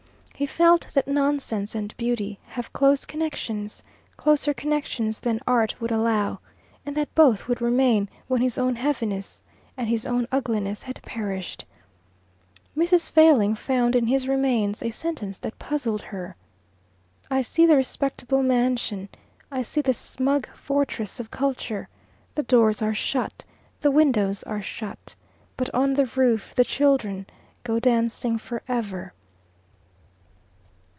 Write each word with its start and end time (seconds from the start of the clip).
He 0.41 0.47
felt 0.47 0.87
that 0.95 1.07
nonsense 1.07 1.75
and 1.75 1.95
beauty 1.97 2.39
have 2.47 2.73
close 2.73 3.05
connections, 3.05 3.83
closer 4.17 4.55
connections 4.55 5.19
than 5.19 5.39
Art 5.45 5.79
will 5.79 5.93
allow, 5.93 6.39
and 6.83 6.97
that 6.97 7.13
both 7.13 7.47
would 7.47 7.61
remain 7.61 8.09
when 8.27 8.41
his 8.41 8.57
own 8.57 8.75
heaviness 8.75 9.43
and 9.77 9.87
his 9.87 10.07
own 10.07 10.27
ugliness 10.31 10.81
had 10.81 10.99
perished. 11.03 11.63
Mrs. 12.75 13.11
Failing 13.11 13.53
found 13.53 13.95
in 13.95 14.07
his 14.07 14.27
remains 14.27 14.81
a 14.81 14.89
sentence 14.89 15.37
that 15.37 15.59
puzzled 15.59 16.01
her. 16.01 16.35
"I 17.29 17.43
see 17.43 17.67
the 17.67 17.75
respectable 17.75 18.41
mansion. 18.41 19.09
I 19.51 19.61
see 19.61 19.81
the 19.81 19.93
smug 19.93 20.49
fortress 20.55 21.19
of 21.19 21.29
culture. 21.29 21.87
The 22.33 22.41
doors 22.41 22.81
are 22.81 22.95
shut. 22.95 23.43
The 23.81 23.91
windows 23.91 24.41
are 24.41 24.63
shut. 24.63 25.13
But 25.55 25.71
on 25.71 25.93
the 25.93 26.07
roof 26.15 26.55
the 26.55 26.65
children 26.65 27.27
go 27.63 27.79
dancing 27.79 28.39
for 28.39 28.63
ever." 28.67 29.13